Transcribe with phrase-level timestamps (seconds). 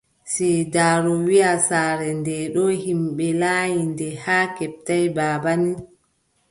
[0.31, 5.79] Siidaaru wiʼata, saare ndee ɗoo yimɓe laanyi nde, haa keɓta baaba nii,